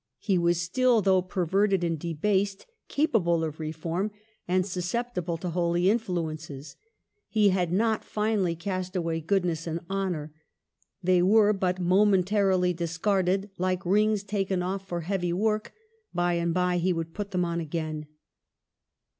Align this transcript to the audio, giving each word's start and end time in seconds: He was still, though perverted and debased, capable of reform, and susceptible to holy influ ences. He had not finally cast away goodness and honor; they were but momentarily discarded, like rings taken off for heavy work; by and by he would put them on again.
He 0.17 0.39
was 0.39 0.59
still, 0.59 1.03
though 1.03 1.21
perverted 1.21 1.83
and 1.83 1.99
debased, 1.99 2.65
capable 2.87 3.43
of 3.43 3.59
reform, 3.59 4.09
and 4.47 4.65
susceptible 4.65 5.37
to 5.37 5.51
holy 5.51 5.83
influ 5.83 6.33
ences. 6.33 6.75
He 7.29 7.49
had 7.49 7.71
not 7.71 8.03
finally 8.03 8.55
cast 8.55 8.95
away 8.95 9.21
goodness 9.21 9.67
and 9.67 9.79
honor; 9.91 10.33
they 11.03 11.21
were 11.21 11.53
but 11.53 11.77
momentarily 11.79 12.73
discarded, 12.73 13.51
like 13.59 13.85
rings 13.85 14.23
taken 14.23 14.63
off 14.63 14.87
for 14.87 15.01
heavy 15.01 15.33
work; 15.33 15.71
by 16.15 16.33
and 16.33 16.51
by 16.51 16.77
he 16.79 16.93
would 16.93 17.13
put 17.13 17.29
them 17.29 17.45
on 17.45 17.59
again. 17.59 18.07